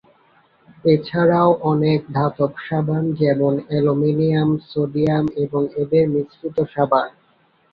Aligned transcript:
এছাড়াও 0.85 1.49
অনেক 1.71 1.99
ধাতব 2.13 2.51
সাবান 2.67 3.03
যেমন 3.21 3.53
অ্যালুমিনিয়াম, 3.67 4.49
সোডিয়াম 4.69 5.25
এবং 5.43 5.61
এদের 5.81 6.05
মিশ্রিত 6.13 6.57
সাবান। 6.73 7.09